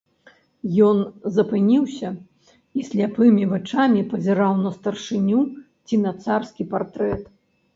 [0.85, 0.97] Ён
[1.35, 2.09] запыніўся
[2.79, 5.39] і сляпымі вачамі пазіраў на старшыню
[5.85, 7.23] ці на царскі партрэт.